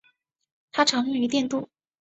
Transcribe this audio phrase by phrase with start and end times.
[0.71, 1.69] 它常用于电镀。